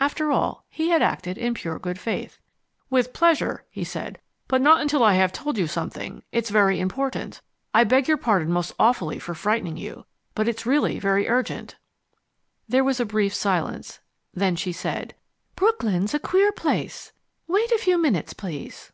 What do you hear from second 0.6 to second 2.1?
he had acted in pure good